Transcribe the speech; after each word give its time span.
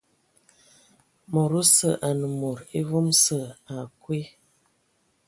Mod 1.33 1.51
osə 1.61 1.89
anə 2.07 2.27
mod 2.39 2.59
evom 2.79 3.07
sə 3.23 3.39
akwi. 3.79 4.21